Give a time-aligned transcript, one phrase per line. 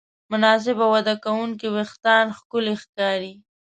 [0.31, 3.33] مناسب وده کوونکي وېښتيان ښکلي ښکاري.